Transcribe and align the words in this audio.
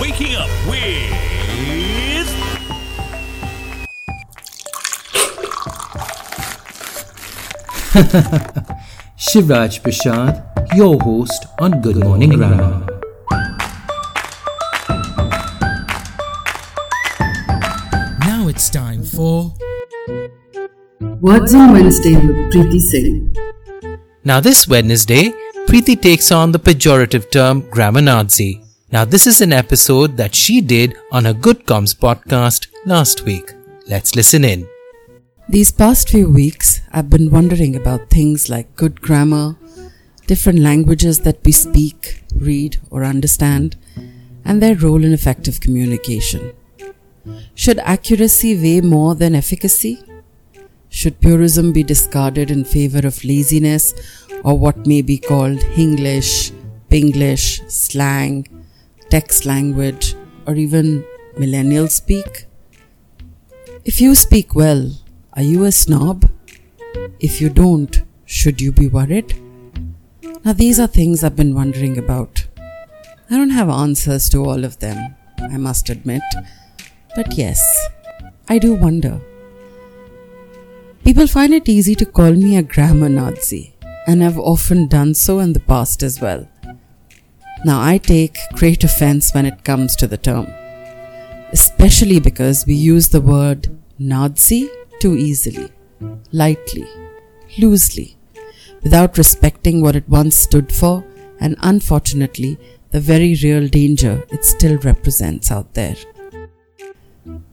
Waking 0.00 0.36
Up 0.36 0.50
with. 0.68 1.12
Shivraj 9.16 9.80
Prashad, 9.80 10.44
your 10.76 11.00
host 11.00 11.46
on 11.58 11.80
Good 11.80 11.96
Morning 11.96 12.30
Grammar. 12.30 12.86
Now 18.20 18.48
it's 18.48 18.68
time 18.68 19.02
for. 19.02 19.54
Words 21.20 21.54
on 21.54 21.72
Wednesday 21.72 22.16
with 22.16 22.36
Preeti 22.52 22.80
Singh. 22.80 23.34
Now, 24.24 24.40
this 24.40 24.68
Wednesday, 24.68 25.32
Preeti 25.66 26.00
takes 26.00 26.30
on 26.30 26.52
the 26.52 26.58
pejorative 26.58 27.30
term 27.30 27.60
grammar 27.70 28.02
Nazi. 28.02 28.65
Now, 28.92 29.04
this 29.04 29.26
is 29.26 29.40
an 29.40 29.52
episode 29.52 30.16
that 30.16 30.32
she 30.32 30.60
did 30.60 30.96
on 31.10 31.24
her 31.24 31.32
Good 31.32 31.66
Comms 31.66 31.92
podcast 31.92 32.68
last 32.84 33.22
week. 33.22 33.52
Let's 33.88 34.14
listen 34.14 34.44
in. 34.44 34.68
These 35.48 35.72
past 35.72 36.08
few 36.08 36.30
weeks, 36.30 36.82
I've 36.92 37.10
been 37.10 37.32
wondering 37.32 37.74
about 37.74 38.10
things 38.10 38.48
like 38.48 38.76
good 38.76 39.00
grammar, 39.00 39.56
different 40.28 40.60
languages 40.60 41.20
that 41.22 41.44
we 41.44 41.50
speak, 41.50 42.22
read, 42.36 42.78
or 42.88 43.04
understand, 43.04 43.76
and 44.44 44.62
their 44.62 44.76
role 44.76 45.02
in 45.02 45.12
effective 45.12 45.58
communication. 45.58 46.52
Should 47.56 47.80
accuracy 47.80 48.54
weigh 48.54 48.82
more 48.82 49.16
than 49.16 49.34
efficacy? 49.34 50.00
Should 50.90 51.20
purism 51.20 51.72
be 51.72 51.82
discarded 51.82 52.52
in 52.52 52.64
favor 52.64 53.04
of 53.04 53.24
laziness 53.24 53.94
or 54.44 54.56
what 54.56 54.86
may 54.86 55.02
be 55.02 55.18
called 55.18 55.58
Hinglish, 55.58 56.52
Pinglish, 56.88 57.68
slang, 57.68 58.46
text 59.10 59.46
language, 59.46 60.14
or 60.46 60.54
even 60.54 61.04
millennial 61.36 61.88
speak? 61.88 62.46
If 63.84 64.00
you 64.00 64.14
speak 64.14 64.54
well, 64.54 64.90
are 65.34 65.42
you 65.42 65.64
a 65.64 65.72
snob? 65.72 66.30
If 67.20 67.40
you 67.40 67.48
don't, 67.48 68.02
should 68.24 68.60
you 68.60 68.72
be 68.72 68.88
worried? 68.88 69.40
Now, 70.44 70.52
these 70.52 70.78
are 70.80 70.86
things 70.86 71.22
I've 71.22 71.36
been 71.36 71.54
wondering 71.54 71.98
about. 71.98 72.46
I 73.28 73.36
don't 73.36 73.50
have 73.50 73.68
answers 73.68 74.28
to 74.30 74.44
all 74.44 74.64
of 74.64 74.78
them, 74.78 75.16
I 75.38 75.56
must 75.56 75.88
admit. 75.90 76.22
But 77.14 77.36
yes, 77.36 77.88
I 78.48 78.58
do 78.58 78.74
wonder. 78.74 79.20
People 81.04 81.26
find 81.26 81.54
it 81.54 81.68
easy 81.68 81.94
to 81.96 82.06
call 82.06 82.32
me 82.32 82.56
a 82.56 82.62
grammar 82.62 83.08
Nazi, 83.08 83.74
and 84.06 84.22
I've 84.22 84.38
often 84.38 84.88
done 84.88 85.14
so 85.14 85.38
in 85.38 85.52
the 85.52 85.60
past 85.60 86.02
as 86.02 86.20
well. 86.20 86.48
Now, 87.66 87.82
I 87.82 87.98
take 87.98 88.38
great 88.52 88.84
offense 88.84 89.34
when 89.34 89.44
it 89.44 89.64
comes 89.64 89.96
to 89.96 90.06
the 90.06 90.16
term, 90.16 90.46
especially 91.50 92.20
because 92.20 92.64
we 92.64 92.74
use 92.74 93.08
the 93.08 93.20
word 93.20 93.76
Nazi 93.98 94.70
too 95.00 95.16
easily, 95.16 95.72
lightly, 96.30 96.86
loosely, 97.58 98.16
without 98.84 99.18
respecting 99.18 99.82
what 99.82 99.96
it 99.96 100.08
once 100.08 100.36
stood 100.36 100.72
for 100.72 101.04
and 101.40 101.56
unfortunately 101.58 102.56
the 102.92 103.00
very 103.00 103.34
real 103.42 103.66
danger 103.66 104.22
it 104.30 104.44
still 104.44 104.78
represents 104.78 105.50
out 105.50 105.74
there. 105.74 105.96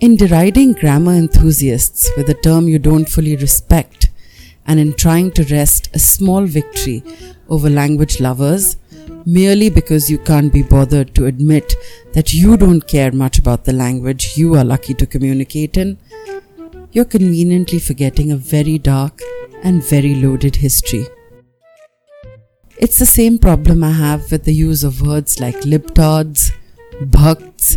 In 0.00 0.16
deriding 0.16 0.72
grammar 0.72 1.14
enthusiasts 1.14 2.10
with 2.16 2.28
a 2.28 2.40
term 2.48 2.66
you 2.66 2.80
don't 2.80 3.08
fully 3.08 3.36
respect, 3.36 4.10
and 4.66 4.80
in 4.80 4.92
trying 4.94 5.30
to 5.32 5.44
wrest 5.54 5.88
a 5.94 6.00
small 6.00 6.46
victory 6.46 7.04
over 7.48 7.70
language 7.70 8.18
lovers, 8.18 8.76
merely 9.26 9.70
because 9.70 10.10
you 10.10 10.18
can't 10.18 10.52
be 10.52 10.62
bothered 10.62 11.14
to 11.14 11.26
admit 11.26 11.74
that 12.12 12.32
you 12.32 12.56
don't 12.56 12.86
care 12.86 13.12
much 13.12 13.38
about 13.38 13.64
the 13.64 13.72
language 13.72 14.36
you 14.36 14.54
are 14.54 14.64
lucky 14.64 14.94
to 14.94 15.06
communicate 15.06 15.76
in, 15.76 15.98
you're 16.92 17.04
conveniently 17.04 17.78
forgetting 17.78 18.32
a 18.32 18.36
very 18.36 18.78
dark 18.78 19.20
and 19.62 19.84
very 19.84 20.14
loaded 20.14 20.56
history. 20.56 21.06
It's 22.78 22.98
the 22.98 23.06
same 23.06 23.38
problem 23.38 23.84
I 23.84 23.90
have 23.90 24.32
with 24.32 24.44
the 24.44 24.54
use 24.54 24.82
of 24.84 25.02
words 25.02 25.38
like 25.38 25.60
libtards, 25.60 26.52
bhakts, 27.00 27.76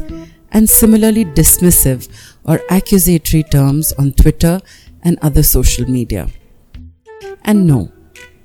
and 0.52 0.70
similarly 0.70 1.26
dismissive 1.26 2.08
or 2.46 2.62
accusatory 2.70 3.44
terms 3.44 3.92
on 3.94 4.14
Twitter 4.14 4.62
and 5.04 5.20
other 5.22 5.44
social 5.44 5.90
media. 5.90 6.30
And 7.44 7.68
no, 7.68 7.92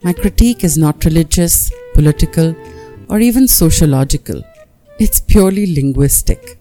my 0.02 0.12
critique 0.12 0.64
is 0.64 0.76
not 0.76 1.04
religious, 1.04 1.70
political, 1.94 2.54
or 3.08 3.20
even 3.20 3.48
sociological. 3.48 4.42
It's 4.98 5.20
purely 5.20 5.66
linguistic. 5.74 6.58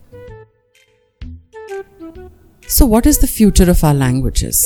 So, 2.67 2.85
what 2.85 3.05
is 3.05 3.19
the 3.19 3.27
future 3.27 3.69
of 3.69 3.83
our 3.83 3.93
languages? 3.93 4.65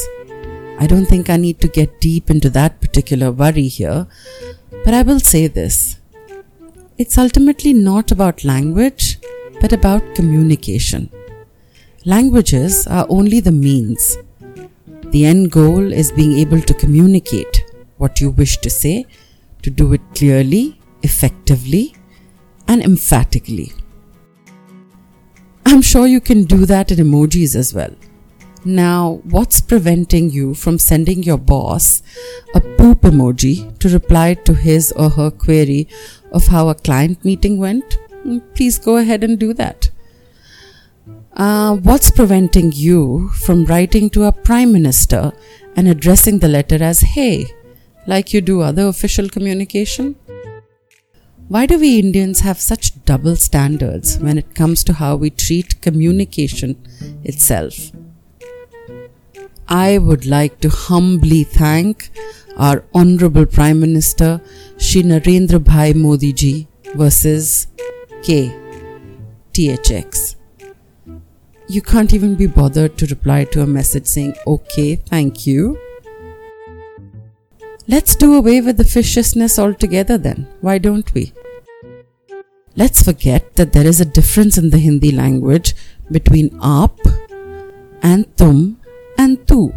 I 0.80 0.88
don't 0.88 1.06
think 1.06 1.30
I 1.30 1.38
need 1.38 1.60
to 1.62 1.68
get 1.68 2.02
deep 2.02 2.30
into 2.30 2.50
that 2.50 2.82
particular 2.82 3.32
worry 3.32 3.68
here, 3.68 4.08
but 4.84 4.94
I 4.94 5.04
will 5.04 5.20
say 5.20 5.48
this. 5.48 6.00
It's 6.98 7.18
ultimately 7.18 7.74
not 7.74 8.12
about 8.12 8.44
language, 8.44 9.20
but 9.60 9.72
about 9.72 10.16
communication. 10.16 11.10
Languages 12.06 12.88
are 12.88 13.06
only 13.10 13.40
the 13.40 13.52
means. 13.52 14.18
The 15.12 15.26
end 15.26 15.52
goal 15.52 15.92
is 15.92 16.12
being 16.12 16.34
able 16.40 16.62
to 16.62 16.74
communicate 16.74 17.64
what 17.98 18.20
you 18.20 18.32
wish 18.32 18.58
to 18.58 18.70
say, 18.72 19.06
to 19.62 19.70
do 19.70 19.94
it 19.94 20.02
clearly, 20.16 20.81
effectively, 21.04 21.96
and 22.68 22.82
emphatically. 22.82 23.74
I'm 25.66 25.82
sure 25.82 26.08
you 26.08 26.22
can 26.22 26.44
do 26.44 26.66
that 26.66 26.92
in 26.92 26.98
emojis 27.00 27.56
as 27.56 27.74
well. 27.74 27.96
Now, 28.64 29.22
what's 29.24 29.60
preventing 29.60 30.30
you 30.30 30.54
from 30.54 30.78
sending 30.78 31.24
your 31.24 31.38
boss 31.38 32.04
a 32.54 32.62
poop 32.62 33.02
emoji 33.02 33.78
to 33.80 33.90
reply 33.90 34.36
to 34.36 34.54
his 34.54 34.92
or 34.92 35.10
her 35.10 35.32
query 35.32 35.88
of 36.32 36.48
how 36.48 36.70
a 36.70 36.76
client 36.76 37.26
meeting 37.26 37.58
went? 37.58 37.98
Mm, 38.26 38.42
Please 38.54 38.78
go 38.78 38.98
ahead 38.98 39.24
and 39.24 39.40
do 39.40 39.54
that. 39.54 39.90
Uh, 41.34 41.78
what's 41.78 42.12
preventing 42.12 42.72
you 42.74 43.30
from 43.30 43.66
writing 43.66 44.10
to 44.12 44.26
a 44.26 44.32
prime 44.32 44.72
minister 44.72 45.32
and 45.76 45.88
addressing 45.88 46.40
the 46.40 46.48
letter 46.48 46.84
as 46.84 47.00
hey, 47.00 47.46
like 48.06 48.34
you 48.34 48.42
do 48.42 48.62
other 48.62 48.88
official 48.88 49.28
communication? 49.30 50.16
Why 51.52 51.66
do 51.66 51.78
we 51.78 52.00
Indians 52.00 52.40
have 52.40 52.62
such 52.62 53.04
double 53.04 53.36
standards 53.36 54.18
when 54.20 54.38
it 54.38 54.56
comes 54.56 54.86
to 54.86 54.94
how 54.94 55.18
we 55.18 55.30
treat 55.30 55.82
communication 55.82 56.78
itself? 57.26 57.92
I 59.68 59.98
would 59.98 60.26
like 60.26 60.62
to 60.62 60.70
humbly 60.70 61.44
thank 61.44 62.10
our 62.56 62.86
Honorable 62.94 63.46
Prime 63.46 63.82
Minister 63.82 64.40
Shri 64.78 65.04
Narendra 65.04 65.62
Bhai 65.62 65.92
Modi 65.92 66.32
ji 66.32 66.70
versus 66.96 67.68
K 68.24 68.56
THX. 69.52 70.36
You 71.68 71.82
can't 71.82 72.14
even 72.14 72.36
be 72.36 72.48
bothered 72.48 72.98
to 72.98 73.08
reply 73.08 73.44
to 73.52 73.62
a 73.62 73.68
message 73.68 74.08
saying, 74.08 74.36
okay, 74.48 74.96
thank 74.96 75.46
you. 75.46 75.78
Let's 77.90 78.16
do 78.16 78.36
away 78.36 78.62
with 78.62 78.78
the 78.78 78.86
viciousness 78.86 79.60
altogether 79.60 80.18
then. 80.18 80.48
Why 80.62 80.78
don't 80.78 81.14
we? 81.14 81.34
Let's 82.76 83.04
forget 83.04 83.56
that 83.58 83.74
there 83.74 83.86
is 83.86 84.00
a 84.00 84.06
difference 84.06 84.58
in 84.58 84.70
the 84.70 84.78
Hindi 84.78 85.12
language 85.12 85.76
between 86.10 86.50
aap 86.60 86.98
and 88.02 88.26
tum 88.38 88.80
and 89.18 89.46
tu, 89.46 89.74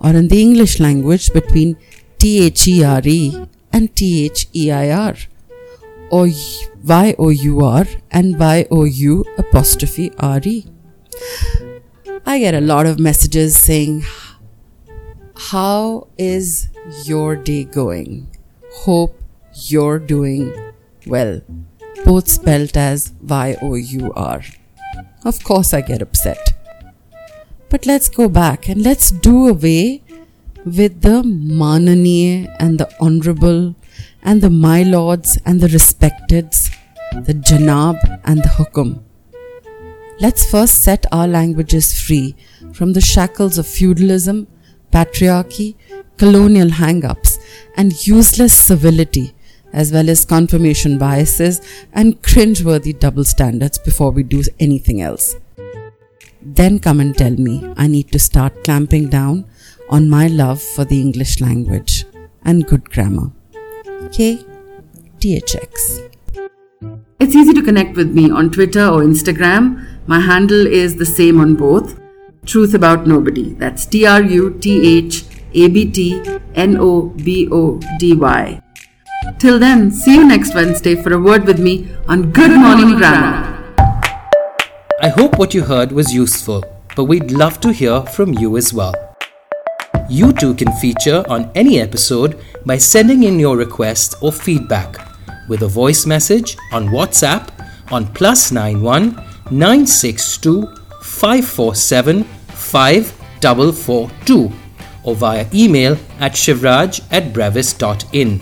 or 0.00 0.10
in 0.10 0.26
the 0.26 0.42
English 0.42 0.80
language 0.80 1.32
between 1.32 1.76
T-H-E-R-E 2.18 3.46
and 3.72 3.94
T-H-E-I-R, 3.94 5.14
or 6.10 6.28
Y-O-U-R 6.84 7.86
and 8.10 8.38
Y-O-U 8.38 9.24
apostrophe 9.38 10.10
R-E. 10.18 10.66
I 12.26 12.38
get 12.40 12.54
a 12.54 12.60
lot 12.60 12.86
of 12.86 12.98
messages 12.98 13.56
saying, 13.56 14.04
How 15.36 16.08
is 16.18 16.68
your 17.04 17.36
day 17.36 17.64
going? 17.64 18.28
Hope 18.72 19.22
you're 19.54 20.00
doing 20.00 20.52
well. 21.06 21.40
Both 22.12 22.28
spelt 22.28 22.76
as 22.76 23.10
Y 23.26 23.56
O 23.62 23.74
U 23.74 24.12
R. 24.14 24.42
Of 25.24 25.42
course, 25.44 25.72
I 25.72 25.80
get 25.80 26.02
upset. 26.02 26.50
But 27.70 27.86
let's 27.86 28.10
go 28.10 28.28
back 28.28 28.68
and 28.68 28.82
let's 28.82 29.10
do 29.10 29.48
away 29.48 30.02
with 30.66 31.00
the 31.00 31.22
Mananiye 31.22 32.54
and 32.60 32.78
the 32.78 32.88
Honorable 33.00 33.74
and 34.22 34.42
the 34.42 34.50
My 34.50 34.82
Lords 34.82 35.38
and 35.46 35.62
the 35.62 35.68
Respecteds, 35.68 36.70
the 37.28 37.32
Janab 37.32 38.20
and 38.26 38.42
the 38.42 38.52
Hukum. 38.58 39.00
Let's 40.20 40.44
first 40.44 40.82
set 40.82 41.06
our 41.12 41.26
languages 41.26 41.98
free 41.98 42.36
from 42.74 42.92
the 42.92 43.00
shackles 43.00 43.56
of 43.56 43.66
feudalism, 43.66 44.48
patriarchy, 44.92 45.76
colonial 46.18 46.68
hang 46.68 47.06
ups, 47.06 47.38
and 47.78 48.06
useless 48.06 48.52
civility 48.52 49.34
as 49.72 49.92
well 49.92 50.08
as 50.08 50.24
confirmation 50.24 50.98
biases 50.98 51.60
and 51.92 52.20
cringeworthy 52.22 52.98
double 52.98 53.24
standards 53.24 53.78
before 53.78 54.10
we 54.10 54.22
do 54.22 54.42
anything 54.60 55.00
else. 55.00 55.36
Then 56.40 56.78
come 56.78 57.00
and 57.00 57.16
tell 57.16 57.32
me 57.32 57.72
I 57.76 57.86
need 57.86 58.10
to 58.12 58.18
start 58.18 58.64
clamping 58.64 59.08
down 59.08 59.44
on 59.88 60.08
my 60.08 60.26
love 60.26 60.60
for 60.60 60.84
the 60.84 61.00
English 61.00 61.40
language 61.40 62.04
and 62.44 62.66
good 62.66 62.90
grammar. 62.90 63.30
K. 64.10 64.44
THX. 65.20 66.08
It's 67.20 67.36
easy 67.36 67.52
to 67.54 67.62
connect 67.62 67.96
with 67.96 68.10
me 68.12 68.30
on 68.30 68.50
Twitter 68.50 68.84
or 68.84 69.02
Instagram. 69.02 69.86
My 70.08 70.18
handle 70.18 70.66
is 70.66 70.96
the 70.96 71.06
same 71.06 71.40
on 71.40 71.54
both. 71.54 72.00
Truth 72.44 72.74
About 72.74 73.06
Nobody. 73.06 73.52
That's 73.52 73.86
T 73.86 74.04
R 74.04 74.20
U 74.20 74.58
T 74.58 74.98
H 74.98 75.24
A 75.54 75.68
B 75.68 75.88
T 75.88 76.20
N 76.56 76.76
O 76.76 77.02
B 77.10 77.48
O 77.52 77.78
D 78.00 78.16
Y. 78.16 78.60
Till 79.38 79.58
then, 79.58 79.90
see 79.90 80.14
you 80.14 80.26
next 80.26 80.54
Wednesday 80.54 80.94
for 80.94 81.12
a 81.12 81.20
word 81.20 81.44
with 81.44 81.58
me 81.58 81.88
on 82.08 82.30
Good 82.30 82.50
Morning 82.50 82.96
Grammar. 82.96 83.48
I 85.00 85.08
hope 85.08 85.38
what 85.38 85.52
you 85.52 85.64
heard 85.64 85.90
was 85.90 86.14
useful, 86.14 86.62
but 86.94 87.04
we'd 87.04 87.32
love 87.32 87.58
to 87.60 87.72
hear 87.72 88.02
from 88.02 88.34
you 88.34 88.56
as 88.56 88.72
well. 88.72 88.94
You 90.08 90.32
too 90.32 90.54
can 90.54 90.70
feature 90.72 91.24
on 91.28 91.50
any 91.54 91.80
episode 91.80 92.40
by 92.64 92.78
sending 92.78 93.24
in 93.24 93.40
your 93.40 93.56
request 93.56 94.14
or 94.20 94.30
feedback 94.30 94.96
with 95.48 95.62
a 95.62 95.68
voice 95.68 96.06
message 96.06 96.56
on 96.72 96.88
WhatsApp 96.88 97.48
on 97.90 98.06
plus 98.14 98.52
91 98.52 99.16
962 99.50 100.66
547 101.02 102.24
5442 102.24 104.52
or 105.04 105.16
via 105.16 105.46
email 105.52 105.98
at 106.20 106.32
shivraj 106.32 107.00
at 107.10 107.32
brevis.in. 107.32 108.40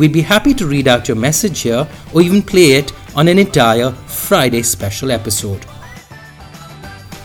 We'd 0.00 0.14
be 0.14 0.22
happy 0.22 0.54
to 0.54 0.66
read 0.66 0.88
out 0.88 1.08
your 1.08 1.16
message 1.18 1.60
here 1.60 1.86
or 2.14 2.22
even 2.22 2.40
play 2.40 2.72
it 2.72 2.90
on 3.14 3.28
an 3.28 3.38
entire 3.38 3.90
Friday 3.90 4.62
special 4.62 5.10
episode. 5.10 5.62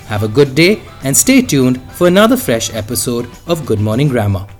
Have 0.07 0.23
a 0.23 0.27
good 0.27 0.55
day 0.55 0.81
and 1.05 1.15
stay 1.15 1.41
tuned 1.41 1.81
for 1.93 2.07
another 2.07 2.35
fresh 2.35 2.73
episode 2.73 3.29
of 3.47 3.65
Good 3.65 3.79
Morning 3.79 4.09
Grammar. 4.09 4.54